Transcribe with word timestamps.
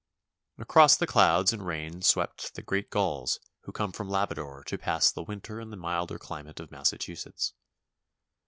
Across 0.57 0.97
the 0.97 1.05
clouds 1.05 1.53
and 1.53 1.63
rain 1.63 2.01
swept 2.01 2.55
the 2.55 2.63
great 2.63 2.89
gulls 2.89 3.39
who 3.65 3.71
come 3.71 3.91
from 3.91 4.09
Labrador 4.09 4.63
to 4.63 4.77
pass 4.79 5.11
the 5.11 5.21
winter 5.21 5.61
in 5.61 5.69
the 5.69 5.77
milder 5.77 6.17
climate 6.17 6.59
of 6.59 6.71
Massachusetts. 6.71 7.53